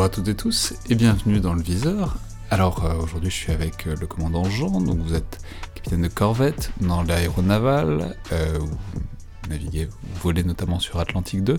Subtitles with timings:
[0.00, 2.16] Bonjour à toutes et tous et bienvenue dans le viseur.
[2.48, 5.42] Alors euh, aujourd'hui je suis avec euh, le commandant Jean, donc vous êtes
[5.74, 11.58] capitaine de corvette dans l'aéronaval, euh, vous naviguez, vous volez notamment sur Atlantique 2,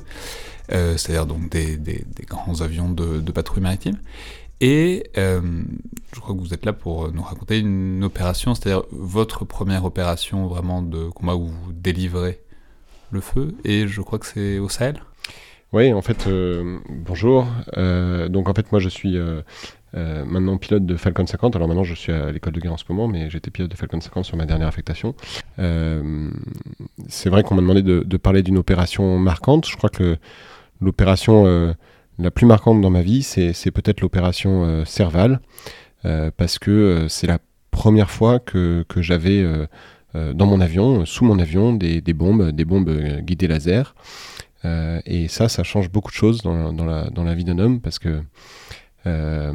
[0.72, 4.00] euh, c'est-à-dire donc des, grands avions de, patrouille maritime.
[4.60, 9.86] Et je crois que vous êtes là pour nous raconter une opération, c'est-à-dire votre première
[9.86, 12.42] opération vraiment de combat où vous délivrez
[13.12, 15.00] le feu, et je crois que c'est au Sahel
[15.73, 17.48] Oui, en fait, euh, bonjour.
[17.77, 19.41] Euh, donc en fait, moi je suis euh,
[19.94, 21.55] maintenant pilote de Falcon 50.
[21.55, 23.77] Alors maintenant je suis à l'école de guerre en ce moment, mais j'étais pilote de
[23.77, 25.16] Falcon 50 sur ma dernière affectation.
[27.07, 29.66] C'est vrai qu'on m'a demandé de, parler d'une opération marquante.
[29.66, 30.17] Je crois que
[30.81, 31.73] l'opération
[32.19, 35.39] la plus marquante dans ma vie, c'est peut-être l'opération Serval,
[36.35, 37.39] parce que c'est la
[37.72, 39.45] première fois que, j'avais
[40.13, 43.95] dans mon avion, sous mon avion, des, bombes, des bombes guidées laser.
[44.66, 47.59] Euh, et ça, ça change beaucoup de choses dans, dans la, dans la vie d'un
[47.59, 48.22] homme parce que euh,
[49.06, 49.52] euh,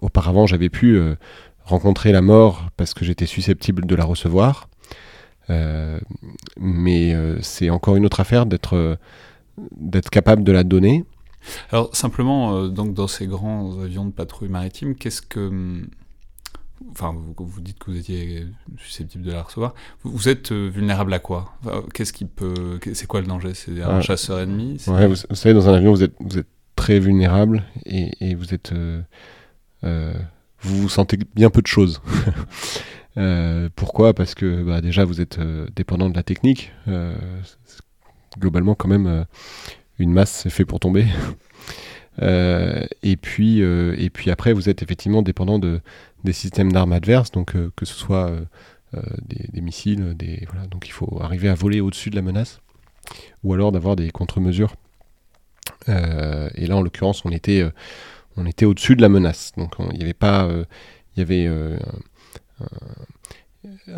[0.00, 1.00] auparavant, j'avais pu
[1.64, 4.68] rencontrer la mort parce que j'étais susceptible de la recevoir.
[6.58, 8.98] Mais c'est encore une autre affaire d'être
[10.10, 11.04] capable de la donner.
[11.70, 15.88] Alors simplement, donc dans ces grands avions de patrouille maritime, qu'est-ce que, hum,
[16.90, 18.46] enfin, vous, vous dites que vous étiez
[18.78, 19.74] susceptible de la recevoir.
[20.02, 21.54] Vous, vous êtes euh, vulnérable à quoi?
[21.64, 23.54] Enfin, Qu'est-ce qui peut, c'est quoi le danger?
[23.54, 24.78] C'est un chasseur ennemi?
[24.86, 28.34] Ouais, vous, vous savez, dans un avion, vous êtes, vous êtes très vulnérable et, et
[28.34, 29.02] vous êtes, euh,
[29.84, 30.14] euh,
[30.60, 32.00] vous vous sentez bien peu de choses.
[33.18, 34.14] Euh, pourquoi?
[34.14, 35.38] Parce que bah, déjà, vous êtes
[35.76, 36.72] dépendant de la technique.
[38.38, 39.26] Globalement, quand même,
[39.98, 41.04] une masse c'est fait pour tomber.
[42.20, 45.80] Euh, et puis, euh, et puis après, vous êtes effectivement dépendant de
[46.24, 48.30] des systèmes d'armes adverses, donc euh, que ce soit
[49.26, 50.66] des, des missiles, des voilà.
[50.66, 52.60] Donc, il faut arriver à voler au-dessus de la menace,
[53.42, 54.74] ou alors d'avoir des contre-mesures.
[55.88, 57.64] Et là, en l'occurrence, on était,
[58.36, 59.52] on était au-dessus de la menace.
[59.56, 60.46] Donc, on- il n'y avait pas,
[61.16, 61.48] il y avait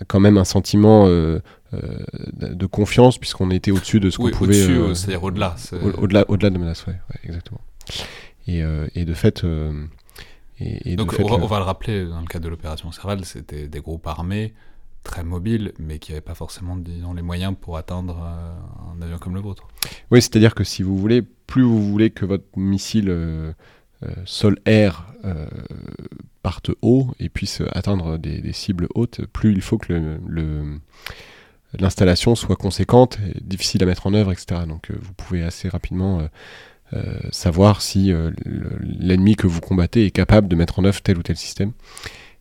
[0.06, 1.40] quand même un sentiment euh,
[1.74, 1.98] euh,
[2.32, 4.50] de confiance puisqu'on était au-dessus de ce qu'on Oui, pouvait.
[4.62, 5.56] au-dessus, euh, c'est-à-dire au-delà.
[5.98, 7.60] au-delà, au-delà de la menace, ouais, ouais, exactement.
[8.46, 9.84] Et, euh, et de fait, euh,
[10.60, 12.50] et, et Donc fait, on, va, le- on va le rappeler, dans le cadre de
[12.50, 14.52] l'opération Serval, c'était des groupes armés
[15.02, 19.18] très mobiles, mais qui n'avaient pas forcément, disons, les moyens pour atteindre euh, un avion
[19.18, 19.66] comme le vôtre.
[20.10, 23.52] Oui, c'est-à-dire que si vous voulez, plus vous voulez que votre missile euh,
[24.02, 25.46] euh, sol-air euh,
[26.42, 30.78] parte haut et puisse atteindre des, des cibles hautes, plus il faut que le- le-
[31.78, 34.62] l'installation soit conséquente, difficile à mettre en œuvre, etc.
[34.68, 36.28] Donc euh, vous pouvez assez rapidement euh, euh,
[37.30, 41.18] savoir si euh, le- l'ennemi que vous combattez est capable de mettre en œuvre tel
[41.18, 41.72] ou tel système.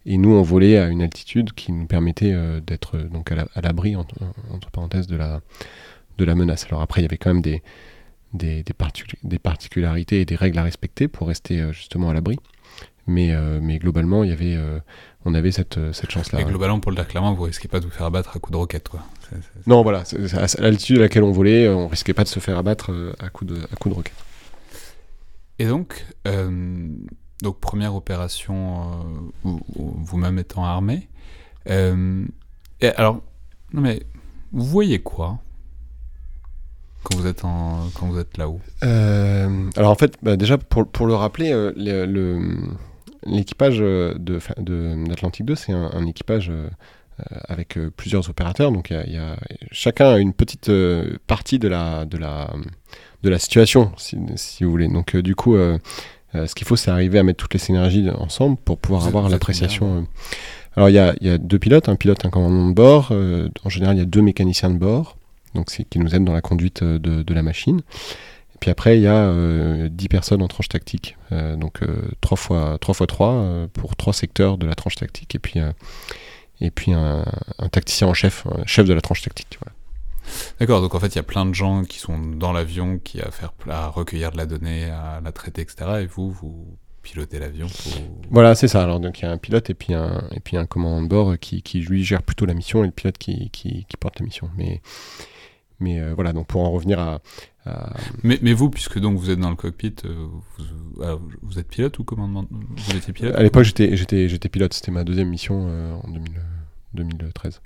[0.06, 3.36] Et nous, on volait à une altitude qui nous permettait euh, d'être euh, donc à
[3.36, 4.16] la- à l'abri, entre,
[4.52, 5.42] entre parenthèses, de la,
[6.18, 6.66] de la menace.
[6.70, 7.64] Alors après, il y avait quand même des,
[8.34, 12.14] des, des, particu- des particularités et des règles à respecter pour rester euh, justement à
[12.14, 12.38] l'abri.
[13.08, 14.80] Mais, euh, mais globalement, il y avait, euh,
[15.26, 16.40] on avait cette, euh, cette chance-là.
[16.42, 18.52] Et globalement, pour le dire clairement, vous risquez pas de vous faire abattre à coups
[18.54, 19.02] de roquette, quoi.
[19.68, 20.04] Non, voilà,
[20.38, 23.14] à l'altitude à laquelle on volait, euh, on risquait pas de se faire abattre euh,
[23.20, 24.14] à coups de, à coups de roquette.
[25.60, 26.88] Et donc, euh,
[27.42, 28.92] donc première opération,
[29.46, 31.08] euh, vous-même étant armé.
[31.70, 32.26] Euh,
[32.82, 33.22] et alors,
[33.72, 34.04] mais,
[34.52, 35.40] vous voyez quoi
[37.04, 38.62] quand vous êtes en, quand vous êtes là-haut?
[39.76, 42.58] Alors en fait, bah, déjà pour, pour le rappeler, le- le-
[43.26, 44.16] l'équipage de,
[44.58, 46.52] de- d'Atlantique 2, c'est un, équipage
[47.48, 48.72] avec euh, plusieurs opérateurs.
[48.72, 49.38] Donc il y a- y a-
[49.72, 52.52] chacun a une petite euh, partie de la, de la,
[53.24, 54.88] de la situation, si, si vous voulez.
[54.88, 55.78] Donc euh, du coup, euh,
[56.36, 59.30] euh, ce qu'il faut, c'est arriver à mettre toutes les synergies ensemble pour pouvoir avoir
[59.30, 59.98] l'appréciation.
[60.00, 60.02] euh.
[60.76, 63.10] Alors il y a, y a deux pilotes, un pilote, un commandant de bord.
[63.12, 65.18] euh, en général, il y a deux mécaniciens de bord,
[65.54, 67.82] donc qui nous aident dans la conduite euh, de, de la machine.
[68.56, 71.16] Et puis après, il y a euh, 10 personnes en tranche tactique.
[71.32, 75.36] Euh, donc euh, 3 fois 3 fois 3 pour trois secteurs de la tranche tactique.
[75.36, 75.72] Et puis, euh,
[76.62, 77.26] et puis un,
[77.60, 79.58] un tacticien en chef, un chef de la tranche tactique.
[79.62, 79.76] voilà.
[80.60, 83.22] D'accord, donc en fait, il y a plein de gens qui sont dans l'avion, qui
[83.22, 86.02] à faire, à recueillir de la donnée, à la traiter, etc.
[86.02, 87.94] Et vous, vous pilotez l'avion pour...
[88.32, 88.82] Voilà, c'est ça.
[88.82, 91.08] Alors donc il y a un pilote et puis un, et puis un commandant de
[91.08, 94.20] bord qui, qui lui gère plutôt la mission et le pilote qui, qui, qui porte
[94.20, 94.50] la mission.
[94.58, 94.82] Mais,
[95.80, 97.20] mais euh, voilà, donc pour en revenir à...
[97.66, 97.94] à-
[98.24, 100.28] Mais, mais vous, puisque donc vous êtes dans le cockpit, euh,
[100.58, 104.50] vous, alors, vous êtes pilote ou commandement Vous étiez pilote à l'époque, j'étais, j'étais, j'étais
[104.50, 104.74] pilote.
[104.74, 106.32] C'était ma deuxième mission euh, en 2000,
[106.94, 107.62] 2013.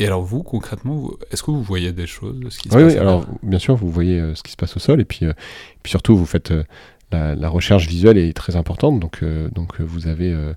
[0.00, 2.74] Et alors vous, concrètement, vous- est-ce que vous voyez des choses de ce qui se
[2.76, 4.80] Oui, passe oui, à alors bien sûr, vous voyez euh, ce qui se passe au
[4.80, 6.62] sol, et puis, euh, et puis surtout, vous faites euh,
[7.10, 10.52] la, la recherche visuelle est très importante, donc, euh, donc euh, vous avez euh,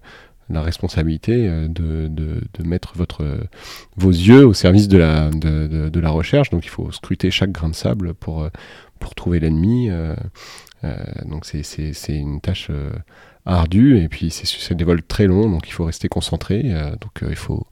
[0.51, 3.43] la responsabilité euh, de, de, mettre votre, euh,
[3.97, 7.51] vos yeux au service de la, de, de, la recherche, donc il faut scruter chaque
[7.51, 8.49] grain de sable pour, euh,
[8.99, 9.89] pour trouver l'ennemi.
[11.25, 12.69] donc c'est une tâche
[13.45, 16.63] ardue et puis c'est des vols très longs, donc il faut rester concentré.
[17.01, 17.65] donc il faut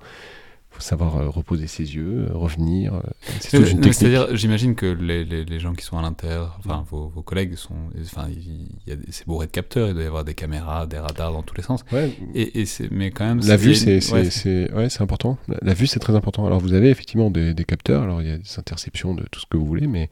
[0.79, 2.93] savoir euh, reposer ses yeux, euh, revenir.
[2.95, 3.01] Euh,
[3.39, 7.75] c'est-à-dire, j'imagine que les, les, gens qui sont à l'intérieur, enfin vos, vos, collègues sont,
[8.01, 10.99] enfin, il y a c'est bourré de capteurs, il doit y avoir des caméras, des
[10.99, 11.83] radars dans tous les sens.
[11.91, 12.11] Ouais.
[12.33, 13.41] Et, et mais quand même.
[13.45, 15.37] La vue, c'est ouais, ouais, important.
[15.61, 16.45] La, vue, c'est très important.
[16.45, 19.39] Alors vous avez effectivement des, des, capteurs, alors il y a des interceptions de tout
[19.39, 20.09] ce que vous voulez, mais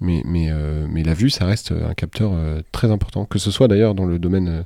[0.00, 0.50] mais mais,
[0.88, 2.32] mais la vue, ça reste un capteur
[2.72, 3.24] très important.
[3.24, 4.64] Que ce soit d'ailleurs dans le domaine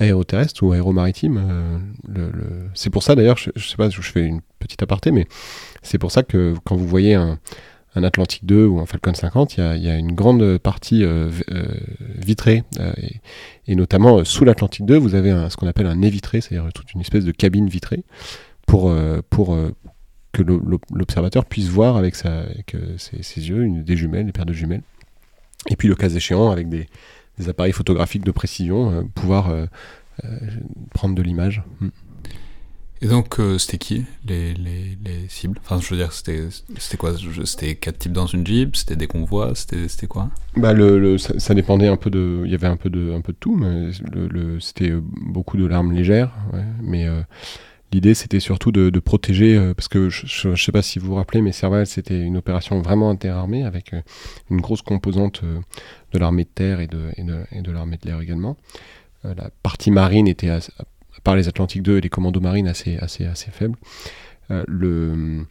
[0.00, 1.36] aéroterrestre ou aéromaritime.
[1.38, 1.78] Euh,
[2.08, 2.32] le,
[2.74, 5.26] C'est pour ça d'ailleurs, je, je, sais pas, je fais une petite aparté, mais
[5.82, 7.38] c'est pour ça que quand vous voyez un,
[7.94, 11.64] un Atlantique 2 ou un Falcon 50, il y a, une grande partie euh, euh,
[12.16, 12.62] vitrée.
[12.96, 13.20] Et,
[13.66, 16.92] et, notamment sous l'Atlantique 2, vous avez ce qu'on appelle un nez vitré, c'est-à-dire toute
[16.94, 18.04] une espèce de cabine vitrée
[18.66, 18.94] pour,
[20.32, 20.42] que
[20.92, 24.82] l'observateur puisse voir avec, ses, yeux une, des jumelles, des paires de jumelles.
[25.68, 26.86] Et puis le cas échéant, avec des,
[27.48, 29.64] appareils photographiques de précision, euh, pouvoir euh,
[30.24, 30.38] euh,
[30.92, 31.62] prendre de l'image.
[31.80, 31.88] Hmm.
[33.02, 35.58] Et donc, c'était qui les, les, les, cibles?
[35.64, 36.48] Enfin, je veux dire, c'était
[36.98, 37.12] quoi?
[37.44, 40.30] C'était quatre types dans une Jeep C'était des convois C'était quoi?
[40.56, 42.42] Bah, le, le ça, dépendait un peu de...
[42.44, 45.64] Il y avait un peu de, un peu de tout, mais le, c'était beaucoup de
[45.64, 46.30] larmes légères.
[46.82, 47.06] mais
[47.90, 49.72] l'idée, c'était surtout de, de protéger...
[49.74, 52.82] parce que je ne sais pas si vous vous rappelez, mais Serval, c'était une opération
[52.82, 53.94] vraiment interarmée avec
[54.50, 55.42] une grosse composante
[56.12, 58.56] de l'armée de terre et de, et de, l'armée de l'air également.
[59.24, 60.60] Euh, la partie marine était, à,
[61.22, 63.76] part les Atlantiques 2 et les commandos marines, assez, assez, assez faible.
[64.50, 65.46] Euh, le,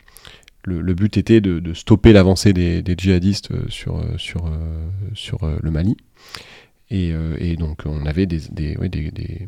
[0.64, 4.52] le, but était de, stopper l'avancée des, djihadistes euh, sur, sur,
[5.14, 5.98] sur le Mali.
[6.92, 9.48] Et, et, donc on avait des, des, des,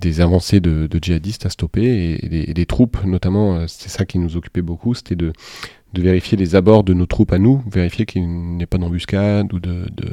[0.00, 4.62] des, avancées de, djihadistes à stopper et, des, troupes, notamment, c'est ça qui nous occupait
[4.62, 5.32] beaucoup, c'était de,
[5.92, 9.52] de vérifier les abords de nos troupes à nous, vérifier qu'il n'y ait pas d'embuscade
[9.52, 10.10] ou de, de,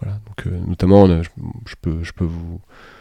[0.00, 0.18] voilà.
[0.26, 2.95] Donc euh, notamment, je, peux je peux vous euh,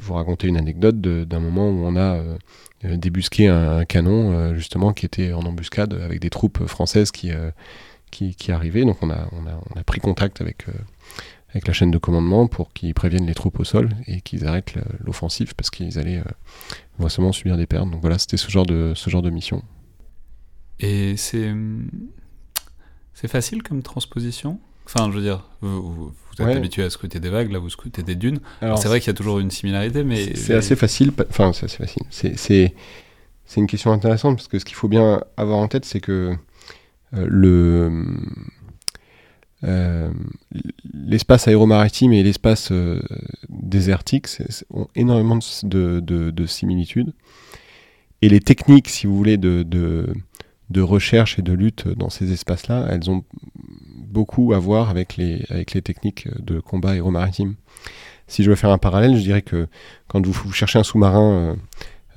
[0.00, 2.36] vous raconter une anecdote d'un moment où on a euh,
[2.96, 7.32] débusqué un, canon justement qui était en embuscade avec des troupes françaises qui
[8.10, 8.84] qui, arrivaient.
[8.84, 10.66] Donc on a on a, pris contact avec
[11.50, 14.74] avec la chaîne de commandement pour qu'ils préviennent les troupes au sol et qu'ils arrêtent
[15.00, 16.22] l'offensive parce qu'ils allaient
[17.00, 17.90] euh, subir des pertes.
[17.90, 19.62] Donc voilà, c'était ce genre de ce genre de mission.
[20.80, 21.52] Et c'est
[23.26, 24.60] facile comme transposition?
[24.90, 28.14] Enfin, je veux dire, vous, êtes habitué à scruter des vagues, là vous scrutez des
[28.14, 28.40] dunes.
[28.60, 31.12] C'est vrai qu'il y a toujours une similarité, mais c'est assez facile.
[31.28, 32.02] Enfin, c'est assez facile.
[32.10, 32.74] C'est
[33.48, 36.36] c'est une question intéressante parce que ce qu'il faut bien avoir en tête, c'est que
[37.14, 38.04] euh, le
[39.64, 40.10] euh,
[40.92, 43.00] l'espace aéromaritime et l'espace euh,
[43.48, 44.26] désertique
[44.70, 47.14] ont énormément de, de, de, similitudes.
[48.20, 52.86] Et les techniques, si vous voulez, de, de recherche et de lutte dans ces espaces-là,
[52.90, 53.24] elles ont
[54.08, 57.54] beaucoup à voir avec les, avec les techniques de combat aéromaritime.
[58.26, 59.66] Si je veux faire un parallèle, je dirais que
[60.06, 61.54] quand vous, cherchez un sous-marin euh,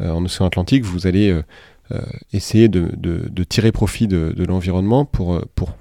[0.02, 2.02] euh, en océan Atlantique, vous allez euh,
[2.34, 5.78] essayer de, tirer profit de, de l'environnement pour, pour,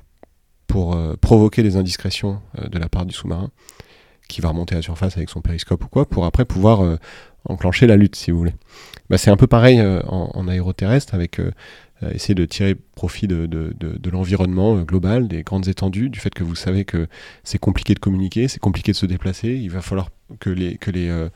[0.66, 2.40] pour provoquer des indiscrétions
[2.70, 3.50] de la part du sous-marin,
[4.28, 6.98] qui va remonter à la surface avec son périscope ou quoi, pour après pouvoir
[7.44, 8.54] enclencher la lutte, si vous voulez.
[9.08, 11.40] Bah, c'est un peu pareil en, en, aéroterrestre avec
[12.02, 16.32] euh, essayer de tirer profit de, de, l'environnement euh, global, des grandes étendues, du fait
[16.32, 17.08] que vous savez que
[17.44, 20.90] c'est compliqué de communiquer, c'est compliqué de se déplacer, il va falloir que les, que
[20.90, 21.28] les, euh,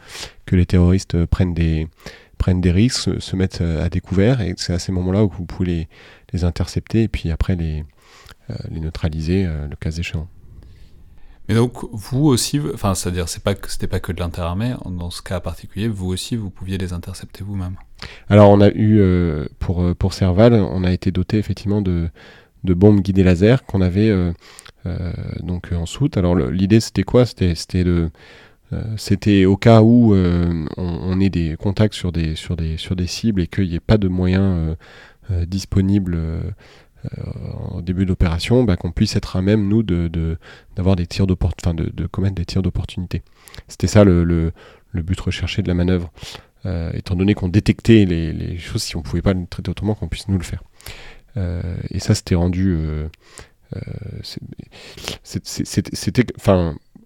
[0.46, 1.86] que les terroristes prennent des,
[2.38, 5.68] prennent des risques, se, mettent à découvert, et c'est à ces moments-là où vous pouvez
[5.68, 5.88] les,
[6.32, 7.84] les intercepter et puis après les,
[8.70, 10.28] les neutraliser le cas échéant.
[11.48, 15.20] Mais donc, vous aussi, enfin, c'est-à-dire, c'est pas c'était pas que de l'interarmée, dans ce
[15.20, 17.76] cas particulier, vous aussi, vous pouviez les intercepter vous-même.
[18.28, 22.08] Alors, on a eu, euh, pour, euh, pour Serval, on a été doté effectivement de,
[22.64, 24.32] de bombes guidées laser qu'on avait euh,
[25.40, 26.16] donc en soute.
[26.16, 27.26] Alors, l'idée, c'était quoi?
[27.26, 28.10] C'était de.
[28.96, 33.06] c'était au cas où on, on, ait des contacts sur des, sur des, sur des
[33.06, 34.76] cibles et qu'il n'y ait pas de moyens
[35.46, 36.18] disponibles
[37.70, 40.38] en début d'opération, bah, qu'on puisse être à même, nous, de,
[40.76, 43.22] d'avoir des tirs de, de, commettre des tirs d'opportunité.
[43.68, 44.52] C'était ça le,
[44.92, 46.12] but recherché de la manœuvre.
[46.66, 50.08] Euh, étant donné qu'on détectait les, choses, si on pouvait pas le traiter autrement, qu'on
[50.08, 50.62] puisse nous le faire.
[51.36, 52.74] Euh, et ça, c'était rendu...
[52.74, 53.08] Euh,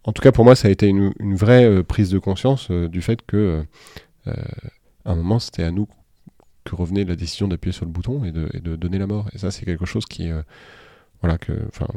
[0.04, 3.00] en tout cas, pour moi, ça a été une, une vraie prise de conscience du
[3.00, 3.64] fait que,
[4.26, 5.88] à un moment, c'était à nous
[6.68, 9.28] que revenait la décision d'appuyer sur le bouton et de, de, donner la mort.
[9.32, 10.42] Et ça, c'est quelque chose qui, euh,
[11.20, 11.52] voilà, que,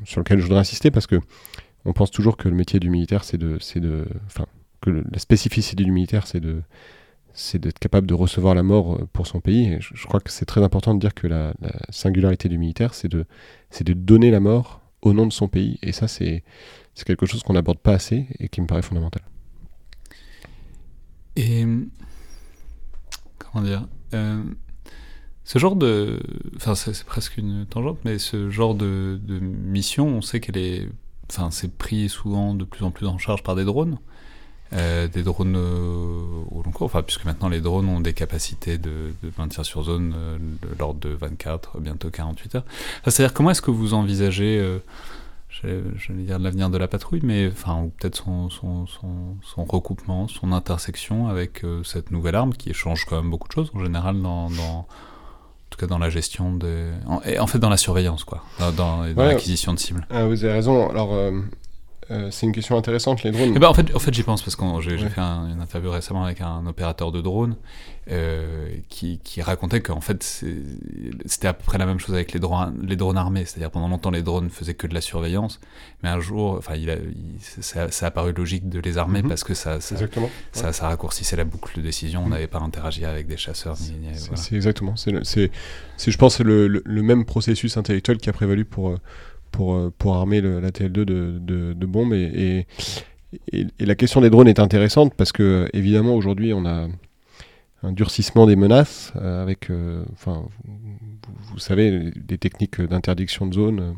[0.05, 1.19] sur lequel je voudrais insister parce que
[1.85, 4.45] on pense toujours que le métier du militaire, c'est de, c'est de, enfin,
[4.81, 6.61] que la spécificité du militaire, c'est de,
[7.33, 9.73] c'est d'être capable de recevoir la mort euh, pour son pays.
[9.73, 11.53] Et je, crois que c'est très important de dire que la,
[11.89, 13.25] singularité du militaire, c'est de,
[13.69, 15.79] c'est de donner la mort au nom de son pays.
[15.81, 16.43] Et ça, c'est
[17.05, 19.23] quelque chose qu'on n'aborde pas assez et qui me paraît fondamental.
[21.35, 21.65] Et
[23.51, 23.87] comment dire
[25.43, 26.19] ce genre de.
[26.55, 30.87] Enfin, c'est presque une tangente, mais ce genre de, de mission, on sait qu'elle est.
[31.29, 33.97] Enfin, c'est pris souvent de plus en plus en charge par des drones.
[34.73, 38.77] Euh, des drones euh, au long cours, enfin, puisque maintenant les drones ont des capacités
[38.77, 42.65] de, de maintien sur zone euh, de l'ordre de 24, bientôt 48 heures.
[43.03, 44.65] C'est-à-dire, comment est-ce que vous envisagez,
[45.51, 50.27] j'allais dire l'avenir de la patrouille, mais enfin, ou peut-être son, son, son, son, recoupement,
[50.27, 54.21] son intersection avec cette nouvelle arme qui change quand même beaucoup de choses en général
[54.21, 54.87] dans, dans
[55.71, 56.91] en tout cas dans la gestion de.
[57.07, 58.43] En, et en fait, dans la surveillance, quoi.
[58.59, 60.05] Dans, dans, l'acquisition de cibles.
[60.09, 60.89] Ah, vous avez raison.
[60.89, 61.31] Alors, euh,
[62.31, 63.53] c'est une question intéressante, les drones.
[63.55, 66.23] Eh ben, en fait, en fait j'y pense parce que j'ai fait une interview récemment
[66.23, 67.55] avec un opérateur de drone
[68.09, 70.43] euh, qui, qui, racontait qu'en fait,
[71.25, 73.45] c'était à peu près la même chose avec les drones, les drones armés.
[73.45, 75.59] C'est-à-dire, pendant longtemps, les drones faisaient que de la surveillance.
[76.01, 76.97] Mais un jour, enfin, il, a,
[77.39, 79.29] ça, a paru logique de les armer mhm.
[79.29, 79.95] parce que ça ça,
[80.51, 82.21] ça, ça, raccourcissait la boucle de décision.
[82.21, 82.31] On mhm.
[82.31, 83.77] n'avait pas interagi avec des chasseurs.
[83.77, 84.95] C'est exactement.
[84.95, 85.51] C'est,
[85.99, 88.97] je pense, le, le, le, même processus intellectuel qui a prévalu pour euh,
[89.51, 91.05] pour, euh, pour armer la TL2 de,
[91.39, 92.13] de, de bombes.
[92.13, 92.65] Et,
[93.51, 96.87] et, et, la question des drones est intéressante parce que, évidemment, aujourd'hui, on a
[97.83, 100.45] un durcissement des menaces euh, avec, euh, enfin,
[101.51, 103.95] vous, savez, des techniques d'interdiction de zone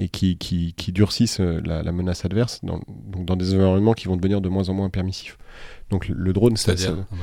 [0.00, 4.06] et qui, qui, qui durcissent la, la, menace adverse dans, donc dans des environnements qui
[4.06, 5.38] vont devenir de moins en moins permissifs.
[5.90, 7.16] Donc le drone, c'est ah bah,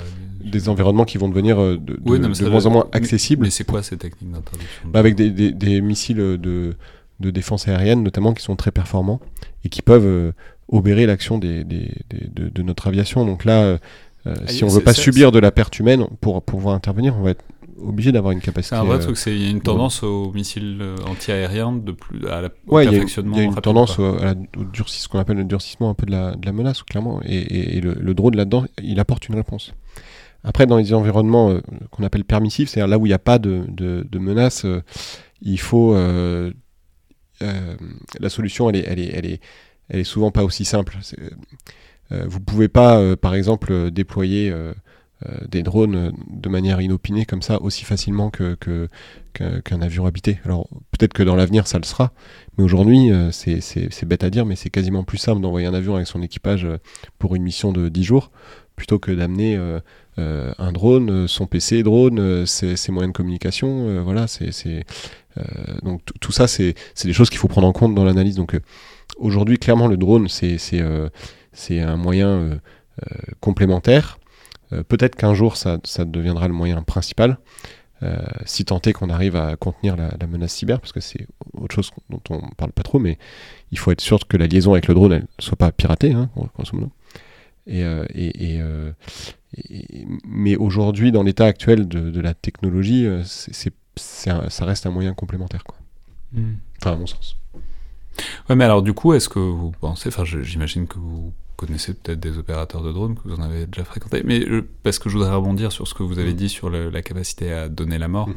[0.44, 3.44] des environnements qui vont devenir de, de, moins en moins accessibles.
[3.44, 6.76] Mais c'est quoi ces techniques d'interdiction bah Avec des, des, des, missiles de,
[7.20, 9.20] de défense aérienne, notamment, qui sont très performants
[9.64, 10.32] et qui peuvent euh,
[10.68, 13.26] obérer l'action des, des, de, de, notre aviation.
[13.26, 13.78] Donc là, euh,
[14.28, 17.24] euh, ah, si on veut pas subir de la perte humaine pour, pouvoir intervenir, on
[17.24, 17.44] va être
[17.82, 18.76] obligé d'avoir une capacité.
[18.76, 22.42] C'est un vrai truc, il y a une tendance aux missiles anti-aériens, de plus, à
[22.42, 23.36] la, au ouais, perfectionnement.
[23.36, 26.06] Il y a, une tendance au, à durcissement, ce qu'on appelle le durcissement un peu
[26.06, 27.22] de la, de la menace, clairement.
[27.26, 29.74] Et, et, le, le, drone là-dedans, il apporte une réponse.
[30.44, 31.58] Après, dans les environnements
[31.92, 34.66] qu'on appelle permissifs, c'est-à-dire là où il n'y a pas de, de, de menace,
[35.42, 36.52] il faut euh,
[37.42, 39.42] la solution, elle est, elle, est, elle, est,
[39.90, 40.98] elle est souvent pas aussi simple.
[42.12, 44.54] Euh, vous pouvez pas, euh, par exemple, déployer
[45.50, 48.58] des drones de manière inopinée comme ça aussi facilement que,
[49.34, 50.40] qu'un avion habité.
[50.46, 52.12] Alors peut-être que dans l'avenir ça le sera,
[52.58, 56.08] mais aujourd'hui c'est bête à dire, mais c'est quasiment plus simple d'envoyer un avion avec
[56.08, 56.68] son équipage
[57.20, 58.32] pour une mission de 10 jours
[58.76, 59.58] plutôt que d'amener
[60.18, 64.04] un drone, son PC drone, ses, moyens de communication.
[64.04, 64.52] voilà, c'est
[65.38, 65.44] euh,
[65.84, 68.36] donc tout ça, c'est des choses qu'il faut prendre en compte dans l'analyse.
[68.36, 68.60] Donc euh,
[69.18, 71.10] aujourd'hui, clairement, le drone, c'est euh,
[71.70, 72.60] un moyen
[73.40, 74.20] complémentaire.
[74.88, 77.38] Peut-être qu'un jour, ça, ça, deviendra le moyen principal.
[78.04, 81.28] Euh, si tant est qu'on arrive à contenir la, la, menace cyber, parce que c'est
[81.54, 83.18] autre chose dont on parle pas trop, mais
[83.72, 86.30] il faut être sûr que la liaison avec le drone ne soit pas piratée, hein.
[87.68, 88.92] Et, euh, et, euh,
[89.58, 93.08] et, mais aujourd'hui, dans l'état actuel de, de, la technologie,
[93.96, 95.64] ça reste un moyen complémentaire.
[95.64, 95.78] Quoi.
[96.34, 96.56] Hmm.
[96.82, 97.38] Enfin, à mon sens.
[98.50, 102.20] Ouais, mais alors du coup, est-ce que vous pensez, enfin j'imagine que vous connaissez peut-être
[102.20, 104.46] des opérateurs de drones, que vous en avez déjà fréquenté, mais
[104.84, 106.38] parce que je voudrais rebondir sur ce que vous avez hmm.
[106.38, 108.36] dit sur la capacité à donner la mort, hmm.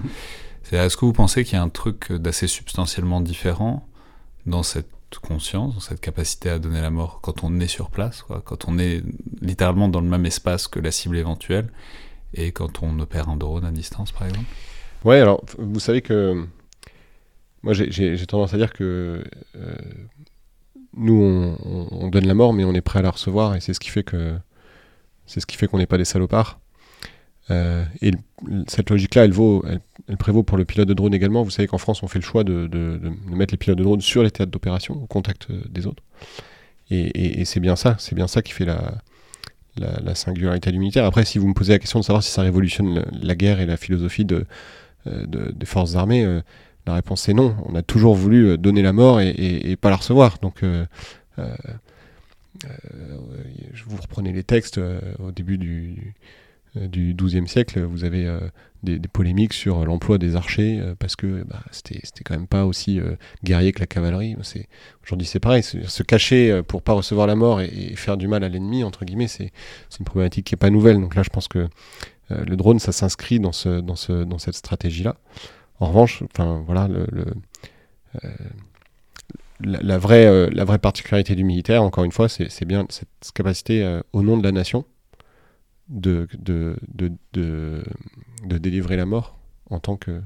[0.62, 3.87] c'est est-ce que vous pensez qu'il y a un truc d'assez substantiellement différent
[4.46, 4.88] dans cette
[5.22, 8.68] conscience, dans cette capacité à donner la mort quand on est sur place, quoi, quand
[8.68, 9.02] on est
[9.40, 11.70] littéralement dans le même espace que la cible éventuelle,
[12.34, 14.46] et quand on opère un drone à distance par exemple?
[15.04, 16.46] Ouais, alors vous savez que
[17.62, 19.25] moi j'ai tendance à dire que
[19.56, 19.75] euh,
[20.99, 23.73] nous on, on, donne la mort, mais on est prêt à la recevoir, et c'est
[23.73, 24.35] ce qui fait que
[25.26, 26.59] c'est ce qui fait qu'on n'est pas des salopards.
[27.50, 28.12] Euh, et
[28.67, 29.64] cette logique-là, elle, vaut,
[30.09, 31.43] elle, prévaut pour le pilote de drone également.
[31.43, 33.00] Vous savez qu'en France, on fait le choix de,
[33.31, 36.02] mettre les pilotes de drone sur les théâtres d'opération, au contact euh, des autres.
[36.90, 38.95] Et, c'est bien ça, c'est bien ça qui fait la,
[39.76, 41.05] la, la, singularité du militaire.
[41.05, 43.67] Après, si vous me posez la question de savoir si ça révolutionne la guerre et
[43.67, 44.26] la philosophie
[45.07, 46.40] euh, des forces armées
[46.88, 47.54] La réponse est non.
[47.66, 50.38] On a toujours voulu euh, donner la mort et, pas la recevoir.
[50.40, 51.45] Donc, je
[53.85, 54.80] vous reprenez les textes
[55.18, 56.14] au début du,
[56.75, 58.26] du XIIe siècle, vous avez
[58.83, 63.00] des, polémiques sur l'emploi des archers parce que bah, c'était quand même pas aussi
[63.45, 64.35] guerrier que la cavalerie.
[65.04, 65.62] Aujourd'hui, c'est pareil.
[65.62, 69.28] Se, cacher pour pas recevoir la mort et, faire du mal à l'ennemi, entre guillemets,
[69.28, 69.52] c'est
[70.00, 70.99] une problématique qui est pas nouvelle.
[70.99, 71.68] Donc là, je pense que
[72.30, 75.16] euh, le drone, ça s'inscrit dans cette stratégie-là.
[75.80, 76.23] En revanche,
[76.66, 77.06] voilà, euh,
[78.25, 78.30] euh,
[79.61, 84.37] la, vraie, particularité du militaire, encore une fois, c'est bien cette capacité euh, au nom
[84.37, 84.85] de la nation
[85.88, 86.28] de
[88.42, 89.38] délivrer la mort
[89.70, 90.20] en tant que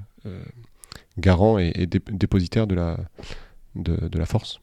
[1.19, 4.61] garant et, dépositaire de la, force.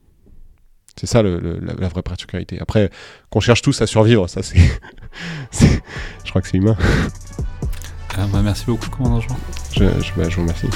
[1.00, 2.60] C'est ça la, la, vraie particularité.
[2.60, 2.90] Après,
[3.30, 4.58] qu'on cherche tous à survivre, ça c'est.
[6.26, 6.76] je crois que c'est humain.
[8.18, 9.38] Ah, bah, merci beaucoup, commandant Jean.
[9.72, 9.86] Je
[10.16, 10.68] bah, vous remercie.